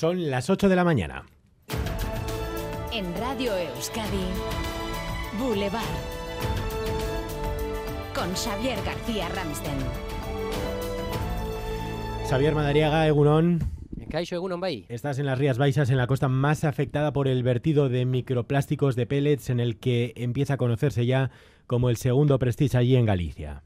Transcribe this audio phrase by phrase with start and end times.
[0.00, 1.26] Son las 8 de la mañana.
[2.90, 4.24] En Radio Euskadi,
[5.38, 5.84] Boulevard.
[8.14, 9.76] Con Xavier García Ramsten.
[12.30, 13.58] Xavier Madariaga, Egunon.
[14.08, 14.86] Caixo Egunon Bay.
[14.88, 18.96] Estás en las Rías Baixas, en la costa más afectada por el vertido de microplásticos
[18.96, 21.30] de pellets, en el que empieza a conocerse ya
[21.66, 23.64] como el segundo prestige allí en Galicia.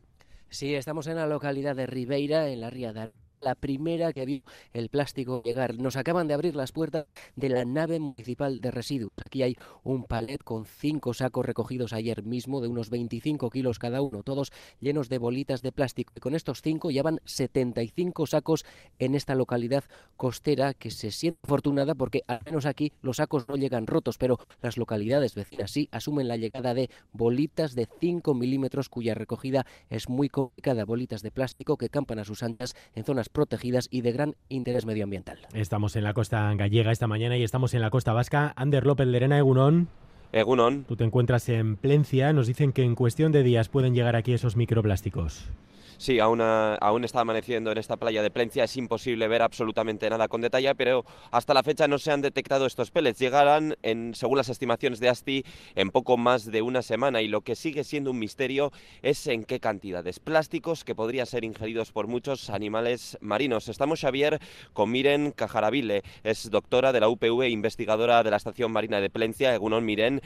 [0.50, 3.02] Sí, estamos en la localidad de Ribeira, en la Ría de
[3.44, 4.42] la primera que vio
[4.72, 5.78] el plástico llegar.
[5.78, 7.06] Nos acaban de abrir las puertas
[7.36, 9.12] de la nave municipal de residuos.
[9.24, 14.00] Aquí hay un palet con cinco sacos recogidos ayer mismo de unos 25 kilos cada
[14.00, 16.12] uno, todos llenos de bolitas de plástico.
[16.16, 18.64] Y con estos cinco ya van 75 sacos
[18.98, 19.84] en esta localidad
[20.16, 24.38] costera que se siente afortunada porque al menos aquí los sacos no llegan rotos, pero
[24.62, 30.08] las localidades vecinas sí asumen la llegada de bolitas de 5 milímetros cuya recogida es
[30.08, 34.12] muy complicada, bolitas de plástico que campan a sus anchas en zonas protegidas y de
[34.12, 35.38] gran interés medioambiental.
[35.52, 38.54] Estamos en la costa gallega esta mañana y estamos en la costa vasca.
[38.56, 39.88] Ander López Lerena, Egunon.
[40.32, 40.84] Egunon.
[40.84, 42.32] Tú te encuentras en Plencia.
[42.32, 45.50] Nos dicen que en cuestión de días pueden llegar aquí esos microplásticos.
[45.98, 50.28] Sí, aún, aún está amaneciendo en esta playa de Plencia, es imposible ver absolutamente nada
[50.28, 53.18] con detalle, pero hasta la fecha no se han detectado estos pellets.
[53.18, 57.42] Llegarán, en, según las estimaciones de ASTI, en poco más de una semana y lo
[57.42, 58.72] que sigue siendo un misterio
[59.02, 60.20] es en qué cantidades.
[60.20, 63.68] Plásticos que podrían ser ingeridos por muchos animales marinos.
[63.68, 64.40] Estamos, Xavier,
[64.72, 69.54] con Miren Cajarabile, es doctora de la UPV, investigadora de la Estación Marina de Plencia.
[69.54, 70.20] Egunon, Miren.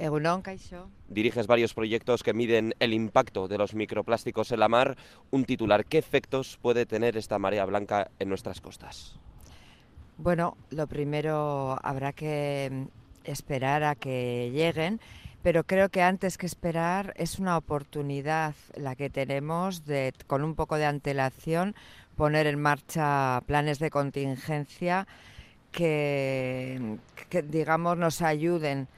[0.00, 0.88] Egunon, Caixo.
[1.08, 4.96] Diriges varios proyectos que miden el impacto de los microplásticos en la mar.
[5.30, 9.20] Un titular, ¿qué efectos puede tener esta marea blanca en nuestras costas?
[10.16, 12.86] Bueno, lo primero habrá que
[13.24, 15.00] esperar a que lleguen,
[15.42, 20.54] pero creo que antes que esperar es una oportunidad la que tenemos de, con un
[20.54, 21.74] poco de antelación,
[22.16, 25.06] poner en marcha planes de contingencia
[25.72, 28.88] que, que digamos, nos ayuden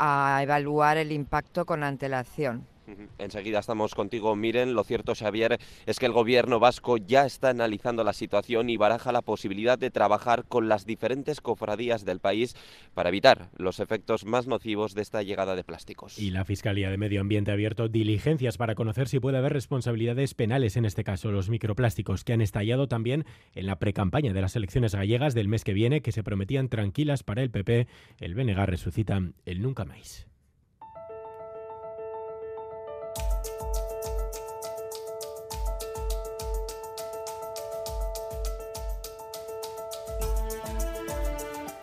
[0.00, 2.66] a evaluar el impacto con antelación.
[3.18, 4.74] Enseguida estamos contigo, Miren.
[4.74, 9.12] Lo cierto, Xavier, es que el gobierno vasco ya está analizando la situación y baraja
[9.12, 12.54] la posibilidad de trabajar con las diferentes cofradías del país
[12.94, 16.18] para evitar los efectos más nocivos de esta llegada de plásticos.
[16.18, 20.34] Y la Fiscalía de Medio Ambiente ha abierto diligencias para conocer si puede haber responsabilidades
[20.34, 23.24] penales en este caso, los microplásticos que han estallado también
[23.54, 27.22] en la precampaña de las elecciones gallegas del mes que viene, que se prometían tranquilas
[27.22, 27.86] para el PP.
[28.18, 30.29] El BNG resucita el nunca más.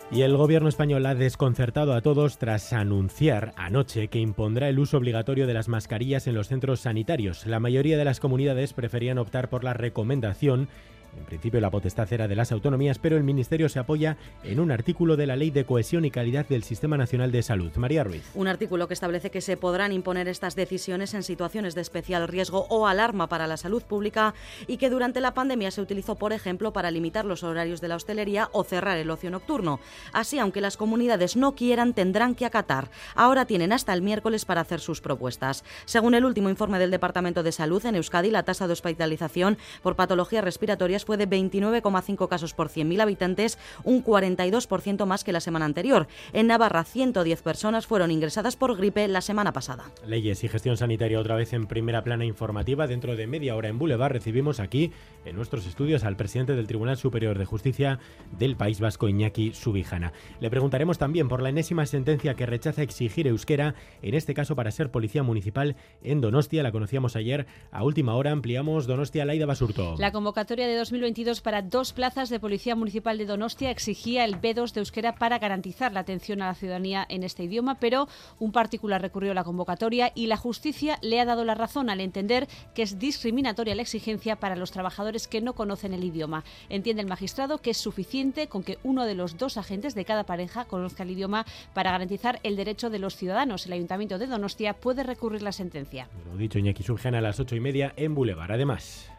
[0.09, 4.97] Y el gobierno español ha desconcertado a todos tras anunciar anoche que impondrá el uso
[4.97, 7.45] obligatorio de las mascarillas en los centros sanitarios.
[7.45, 10.69] La mayoría de las comunidades preferían optar por la recomendación
[11.17, 14.71] en principio la potestad era de las autonomías, pero el Ministerio se apoya en un
[14.71, 17.71] artículo de la Ley de Cohesión y Calidad del Sistema Nacional de Salud.
[17.75, 18.23] María Ruiz.
[18.35, 22.67] Un artículo que establece que se podrán imponer estas decisiones en situaciones de especial riesgo
[22.69, 24.33] o alarma para la salud pública
[24.67, 27.95] y que durante la pandemia se utilizó, por ejemplo, para limitar los horarios de la
[27.95, 29.79] hostelería o cerrar el ocio nocturno.
[30.13, 32.89] Así, aunque las comunidades no quieran, tendrán que acatar.
[33.15, 35.63] Ahora tienen hasta el miércoles para hacer sus propuestas.
[35.85, 39.95] Según el último informe del Departamento de Salud, en Euskadi la tasa de hospitalización por
[39.95, 45.63] patologías respiratorias fue de 29,5 casos por 100.000 habitantes, un 42% más que la semana
[45.63, 46.09] anterior.
[46.33, 49.85] En Navarra, 110 personas fueron ingresadas por gripe la semana pasada.
[50.05, 52.87] Leyes y gestión sanitaria otra vez en primera plana informativa.
[52.87, 54.91] Dentro de media hora en Boulevard recibimos aquí,
[55.23, 57.99] en nuestros estudios, al presidente del Tribunal Superior de Justicia
[58.37, 60.11] del País Vasco, Iñaki Subijana.
[60.41, 64.71] Le preguntaremos también por la enésima sentencia que rechaza exigir euskera, en este caso para
[64.71, 66.63] ser policía municipal en Donostia.
[66.63, 67.47] La conocíamos ayer.
[67.71, 69.95] A última hora ampliamos Donostia Laida Basurto.
[69.97, 74.73] La convocatoria de 2022 para dos plazas de Policía Municipal de Donostia exigía el B2
[74.73, 78.07] de euskera para garantizar la atención a la ciudadanía en este idioma, pero
[78.39, 82.01] un particular recurrió a la convocatoria y la justicia le ha dado la razón al
[82.01, 86.43] entender que es discriminatoria la exigencia para los trabajadores que no conocen el idioma.
[86.67, 90.23] Entiende el magistrado que es suficiente con que uno de los dos agentes de cada
[90.23, 91.45] pareja conozca el idioma
[91.75, 93.67] para garantizar el derecho de los ciudadanos.
[93.67, 96.09] El Ayuntamiento de Donostia puede recurrir la sentencia.
[96.25, 98.51] Lo dicho, Iñaki Subijana a las ocho y media en Boulevard.
[98.51, 99.11] Además.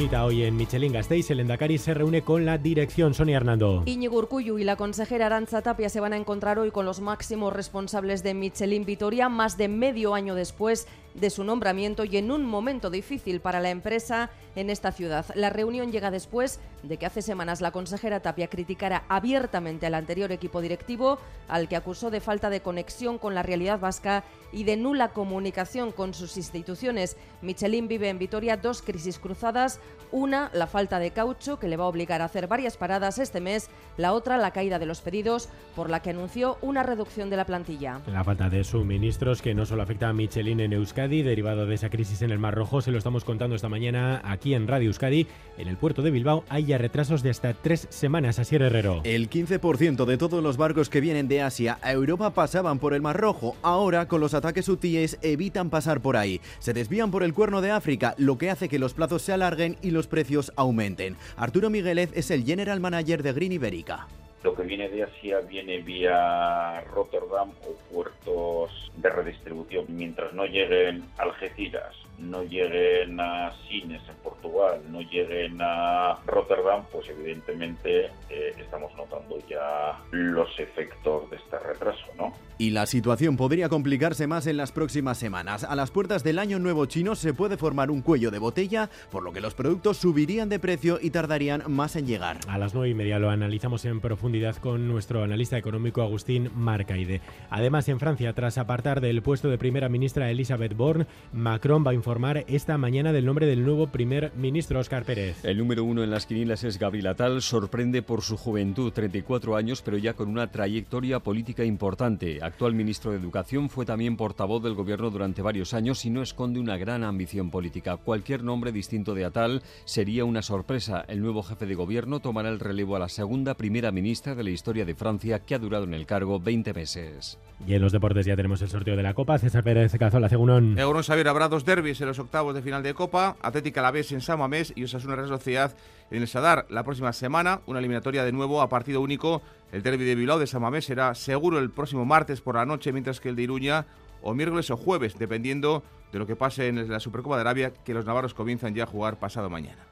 [0.00, 3.82] Hoy en Michelin Gasteiz, el Endacari se reúne con la dirección Sonia Hernando.
[3.84, 7.52] Íñigo Urcuyu y la consejera Aranza Tapia se van a encontrar hoy con los máximos
[7.52, 12.44] responsables de Michelin Vitoria, más de medio año después de su nombramiento y en un
[12.44, 15.26] momento difícil para la empresa en esta ciudad.
[15.34, 20.32] La reunión llega después de que hace semanas la consejera Tapia criticara abiertamente al anterior
[20.32, 21.18] equipo directivo,
[21.48, 25.92] al que acusó de falta de conexión con la realidad vasca y de nula comunicación
[25.92, 27.16] con sus instituciones.
[27.42, 29.80] Michelin vive en Vitoria dos crisis cruzadas,
[30.10, 33.40] una la falta de caucho que le va a obligar a hacer varias paradas este
[33.40, 37.36] mes, la otra la caída de los pedidos por la que anunció una reducción de
[37.36, 38.00] la plantilla.
[38.06, 41.90] La falta de suministros que no solo afecta a Michelin en Euskadi, derivado de esa
[41.90, 45.26] crisis en el Mar Rojo, se lo estamos contando esta mañana aquí en Radio Euskadi.
[45.58, 49.00] En el puerto de Bilbao hay ya retrasos de hasta tres semanas, así Herrero.
[49.04, 53.02] El 15% de todos los barcos que vienen de Asia a Europa pasaban por el
[53.02, 53.56] Mar Rojo.
[53.62, 56.40] Ahora, con los ataques hutíes, evitan pasar por ahí.
[56.58, 59.76] Se desvían por el cuerno de África, lo que hace que los plazos se alarguen
[59.82, 61.16] y los precios aumenten.
[61.36, 64.06] Arturo Miguelez es el General Manager de Green Ibérica.
[64.42, 69.84] Lo que viene de Asia viene vía Rotterdam o puertos de redistribución.
[69.88, 77.08] Mientras no lleguen Algeciras, no lleguen a Sines en Portugal, no lleguen a Rotterdam, pues
[77.08, 82.32] evidentemente eh, estamos notando ya los efectos de este retraso, ¿no?
[82.58, 85.64] Y la situación podría complicarse más en las próximas semanas.
[85.64, 89.22] A las puertas del año nuevo chino se puede formar un cuello de botella, por
[89.22, 92.38] lo que los productos subirían de precio y tardarían más en llegar.
[92.48, 97.22] A las nueve y media lo analizamos en profundidad con nuestro analista económico Agustín Marcaide.
[97.48, 101.94] Además, en Francia, tras apartar del puesto de primera ministra Elisabeth Borne, Macron va a
[101.94, 102.09] informar
[102.48, 105.44] esta mañana del nombre del nuevo primer ministro Oscar Pérez.
[105.44, 109.80] El número uno en las quinilas es Gabriel Attal, sorprende por su juventud, 34 años,
[109.80, 112.40] pero ya con una trayectoria política importante.
[112.42, 116.58] Actual ministro de Educación, fue también portavoz del gobierno durante varios años y no esconde
[116.58, 117.96] una gran ambición política.
[117.96, 121.04] Cualquier nombre distinto de Attal sería una sorpresa.
[121.06, 124.50] El nuevo jefe de gobierno tomará el relevo a la segunda primera ministra de la
[124.50, 127.38] historia de Francia, que ha durado en el cargo 20 meses.
[127.66, 129.38] Y en los deportes ya tenemos el sorteo de la Copa.
[129.38, 130.76] César Pérez Cazola, Cegunón.
[130.76, 133.36] Egunon Xavier, habrá dos derbis en los octavos de final de Copa.
[133.42, 135.76] Atlética la vez en San Mamés y Osasuna Real Sociedad
[136.10, 136.66] en el Sadar.
[136.68, 139.42] La próxima semana, una eliminatoria de nuevo a partido único.
[139.72, 142.92] El derbi de Bilbao de San Mamés será seguro el próximo martes por la noche,
[142.92, 143.86] mientras que el de Iruña
[144.22, 145.82] o miércoles o jueves, dependiendo
[146.12, 148.86] de lo que pase en la Supercopa de Arabia, que los navarros comienzan ya a
[148.86, 149.82] jugar pasado mañana.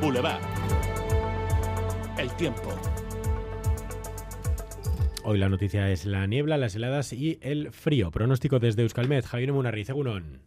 [0.00, 0.40] Boulevard.
[2.18, 2.93] El tiempo.
[5.26, 8.10] Hoy la noticia es la niebla, las heladas y el frío.
[8.10, 9.24] Pronóstico desde Euskalmet.
[9.24, 10.42] Javier Munarriz, Egunon.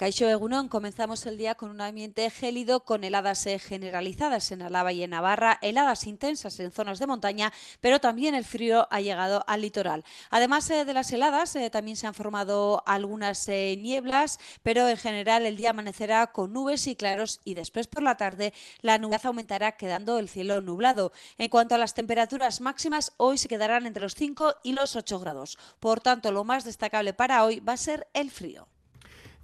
[0.00, 4.94] Caixo Egunon, comenzamos el día con un ambiente gélido con heladas eh, generalizadas en Alaba
[4.94, 7.52] y en Navarra, heladas intensas en zonas de montaña,
[7.82, 10.02] pero también el frío ha llegado al litoral.
[10.30, 15.44] Además eh, de las heladas, eh, también se han formado algunas nieblas, pero en general
[15.44, 19.72] el día amanecerá con nubes y claros y después por la tarde la nubes aumentará
[19.72, 21.12] quedando el cielo nublado.
[21.36, 25.20] En cuanto a las temperaturas máximas, hoy se quedarán entre los 5 y los 8
[25.20, 25.58] grados.
[25.78, 28.66] Por tanto, lo más destacable para hoy va a ser el frío.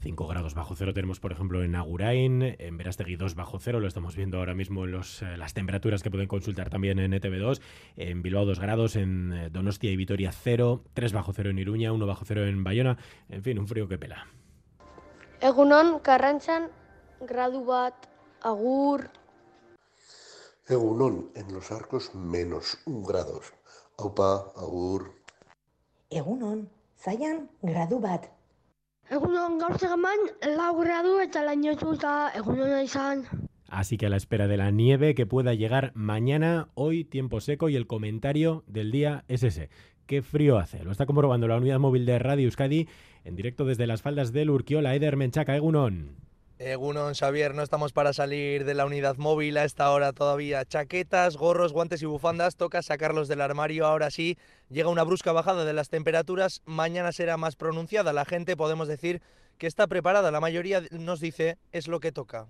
[0.01, 3.89] 5 grados bajo cero tenemos, por ejemplo, en Agurain, en Verástegui 2 bajo cero, lo
[3.89, 7.61] estamos viendo ahora mismo en los, eh, las temperaturas que pueden consultar también en ETV2,
[7.97, 11.93] en Bilbao 2 grados, en eh, Donostia y Vitoria 0, 3 bajo cero en Iruña,
[11.93, 12.99] 1 bajo cero en Bayona,
[13.29, 14.27] en fin, un frío que pela.
[15.41, 16.71] Egunon, Karranchan,
[17.21, 17.95] gradu bat,
[18.43, 19.11] agur.
[20.69, 23.53] Egunon, en los arcos menos un grados.
[23.99, 25.13] Aupa, agur.
[26.11, 28.36] Egunon, zaian gradu bat.
[29.11, 29.61] Egunon,
[32.35, 33.25] egunon.
[33.69, 37.69] Así que a la espera de la nieve que pueda llegar mañana, hoy tiempo seco
[37.69, 39.71] y el comentario del día es ese.
[40.07, 40.85] Qué frío hace.
[40.85, 42.89] Lo está comprobando la unidad móvil de Radio Euskadi
[43.25, 46.26] en directo desde las faldas del Urquiola, Eder Menchaca, Egunon.
[46.59, 50.65] Egunon, Xavier, no estamos para salir de la unidad móvil a esta hora todavía.
[50.65, 53.87] Chaquetas, gorros, guantes y bufandas, toca sacarlos del armario.
[53.87, 54.39] Ahora sí,
[54.71, 56.63] llega una brusca bajada de las temperaturas.
[56.65, 58.15] Mañana será más pronunciada.
[58.15, 59.21] La gente podemos decir
[59.59, 60.31] que está preparada.
[60.31, 62.47] La mayoría nos dice es lo que toca.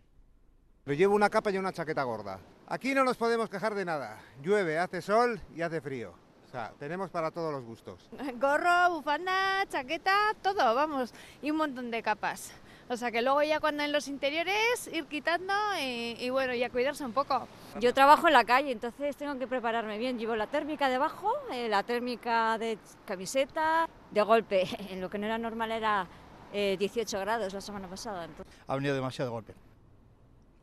[0.87, 2.39] Yo llevo una capa y una chaqueta gorda.
[2.69, 4.21] Aquí no nos podemos quejar de nada.
[4.41, 6.15] Llueve, hace sol y hace frío.
[6.47, 8.09] O sea, tenemos para todos los gustos.
[8.41, 11.13] Gorro, bufanda, chaqueta, todo, vamos.
[11.43, 12.53] Y un montón de capas.
[12.89, 16.63] O sea que luego ya cuando en los interiores ir quitando y, y, bueno, y
[16.63, 17.49] a cuidarse un poco.
[17.81, 20.19] Yo trabajo en la calle, entonces tengo que prepararme bien.
[20.19, 24.67] Llevo la térmica debajo, eh, la térmica de camiseta, de golpe.
[24.91, 26.07] En lo que no era normal era
[26.53, 28.25] eh, 18 grados la semana pasada.
[28.25, 28.55] Entonces...
[28.69, 29.66] Ha venido demasiado de golpe.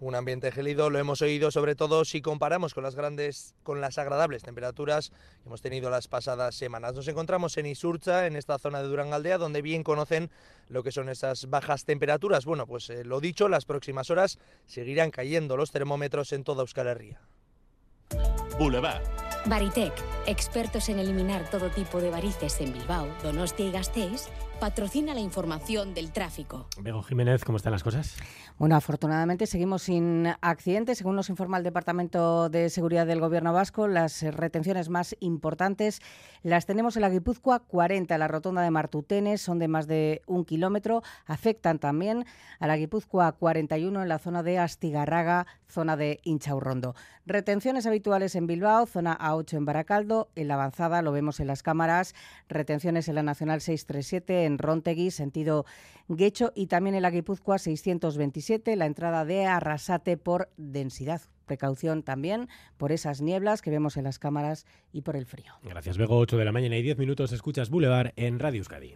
[0.03, 3.98] Un ambiente gélido, lo hemos oído sobre todo si comparamos con las grandes, con las
[3.98, 6.93] agradables temperaturas que hemos tenido las pasadas semanas.
[6.93, 10.29] Nos encontramos en Isurcha, en esta zona de Durangaldea, donde bien conocen
[10.67, 12.43] lo que son esas bajas temperaturas.
[12.43, 16.88] Bueno, pues eh, lo dicho, las próximas horas seguirán cayendo los termómetros en toda Euskal
[16.88, 17.22] Herria.
[18.60, 19.03] Boulevard.
[19.45, 19.93] Baritec,
[20.27, 24.27] expertos en eliminar todo tipo de varices en Bilbao, Donostia y Gasteiz,
[24.60, 26.67] patrocina la información del tráfico.
[26.79, 28.15] Bego Jiménez, ¿cómo están las cosas?
[28.57, 30.98] Bueno, afortunadamente seguimos sin accidentes.
[30.98, 36.01] Según nos informa el Departamento de Seguridad del Gobierno vasco, las retenciones más importantes
[36.43, 40.22] las tenemos en la Guipúzcoa 40, en la rotonda de Martutenes, son de más de
[40.27, 41.01] un kilómetro.
[41.25, 42.25] Afectan también
[42.60, 46.95] a la Guipúzcoa 41 en la zona de Astigarraga, zona de Inchaurrondo.
[47.25, 51.63] Retenciones habituales en Bilbao, zona A8 en Baracaldo, en la avanzada lo vemos en las
[51.63, 52.13] cámaras.
[52.50, 55.66] Retenciones en la Nacional 637 en Rontegui, sentido
[56.08, 61.22] Guecho, y también en la Guipúzcoa 627, la entrada de Arrasate por densidad.
[61.46, 62.48] Precaución también
[62.78, 65.54] por esas nieblas que vemos en las cámaras y por el frío.
[65.64, 66.18] Gracias, Bego.
[66.18, 67.32] 8 de la mañana y 10 minutos.
[67.32, 68.96] Escuchas Boulevard en Radio Euskadi.